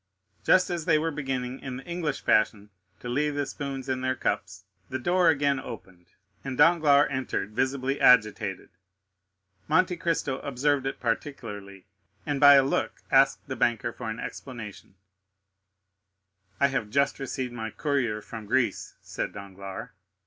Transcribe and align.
Just 0.43 0.71
as 0.71 0.85
they 0.85 0.97
were 0.97 1.11
beginning, 1.11 1.59
in 1.59 1.77
the 1.77 1.85
English 1.85 2.23
fashion, 2.23 2.71
to 3.01 3.07
leave 3.07 3.35
the 3.35 3.45
spoons 3.45 3.87
in 3.87 4.01
their 4.01 4.15
cups, 4.15 4.63
the 4.89 4.97
door 4.97 5.29
again 5.29 5.59
opened 5.59 6.07
and 6.43 6.57
Danglars 6.57 7.07
entered, 7.11 7.51
visibly 7.51 8.01
agitated. 8.01 8.69
Monte 9.67 9.95
Cristo 9.97 10.39
observed 10.39 10.87
it 10.87 10.99
particularly, 10.99 11.85
and 12.25 12.39
by 12.39 12.55
a 12.55 12.63
look 12.63 13.03
asked 13.11 13.47
the 13.47 13.55
banker 13.55 13.93
for 13.93 14.09
an 14.09 14.19
explanation. 14.19 14.95
"I 16.59 16.69
have 16.69 16.89
just 16.89 17.19
received 17.19 17.53
my 17.53 17.69
courier 17.69 18.23
from 18.23 18.47
Greece," 18.47 18.95
said 19.03 19.31
Danglars. 19.33 19.89